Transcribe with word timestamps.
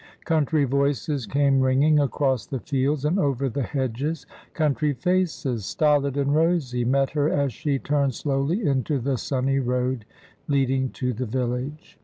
Country 0.25 0.63
voices 0.63 1.27
came 1.27 1.59
ringing 1.61 1.99
across 1.99 2.47
the 2.47 2.59
fields 2.59 3.05
and 3.05 3.19
over 3.19 3.47
the 3.49 3.61
hedges; 3.61 4.25
country 4.55 4.93
faces, 4.93 5.63
stolid 5.63 6.17
and 6.17 6.33
rosy, 6.33 6.83
met 6.83 7.11
her 7.11 7.29
as 7.29 7.53
she 7.53 7.77
turned 7.77 8.15
slowly 8.15 8.65
into 8.65 8.97
the 8.97 9.15
sunny 9.19 9.59
road 9.59 10.05
leading 10.47 10.89
to 10.93 11.13
the 11.13 11.27
village. 11.27 11.99